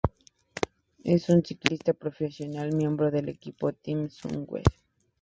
[1.03, 4.63] Es un ciclista profesional miembro del equipo Team Sunweb.